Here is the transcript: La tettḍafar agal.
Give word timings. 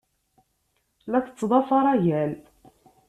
La 1.11 1.19
tettḍafar 1.25 1.85
agal. 1.93 2.33